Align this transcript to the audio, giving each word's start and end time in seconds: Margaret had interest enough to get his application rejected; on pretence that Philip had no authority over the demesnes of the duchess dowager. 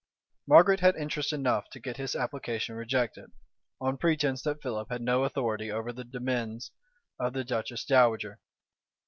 Margaret 0.47 0.79
had 0.79 0.95
interest 0.95 1.31
enough 1.31 1.69
to 1.69 1.79
get 1.79 1.97
his 1.97 2.15
application 2.15 2.73
rejected; 2.73 3.31
on 3.79 3.99
pretence 3.99 4.41
that 4.41 4.59
Philip 4.59 4.89
had 4.89 5.03
no 5.03 5.25
authority 5.25 5.71
over 5.71 5.93
the 5.93 6.03
demesnes 6.03 6.71
of 7.19 7.33
the 7.33 7.43
duchess 7.43 7.85
dowager. 7.85 8.39